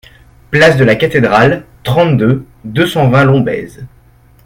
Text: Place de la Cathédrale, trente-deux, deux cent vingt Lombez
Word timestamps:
Place 0.49 0.77
de 0.77 0.83
la 0.83 0.95
Cathédrale, 0.95 1.63
trente-deux, 1.83 2.47
deux 2.65 2.87
cent 2.87 3.07
vingt 3.11 3.23
Lombez 3.25 3.67